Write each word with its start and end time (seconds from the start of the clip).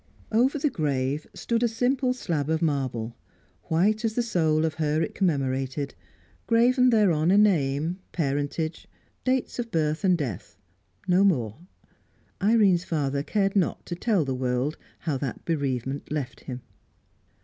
Over 0.31 0.57
the 0.57 0.71
grave 0.71 1.27
stood 1.35 1.61
a 1.61 1.67
simple 1.67 2.11
slab 2.15 2.49
of 2.49 2.63
marble, 2.63 3.15
white 3.65 4.03
as 4.03 4.15
the 4.15 4.23
soul 4.23 4.65
of 4.65 4.73
her 4.81 4.99
it 5.03 5.13
commemorated, 5.13 5.93
graven 6.47 6.89
thereon 6.89 7.29
a 7.29 7.37
name, 7.37 7.99
parentage, 8.11 8.87
dates 9.23 9.59
of 9.59 9.69
birth 9.69 10.03
and 10.03 10.17
death 10.17 10.57
no 11.07 11.23
more. 11.23 11.59
Irene's 12.41 12.83
father 12.83 13.21
cared 13.21 13.55
not 13.55 13.85
to 13.85 13.95
tell 13.95 14.25
the 14.25 14.33
world 14.33 14.75
how 15.01 15.17
that 15.17 15.45
bereavement 15.45 16.11
left 16.11 16.39
him. 16.45 16.61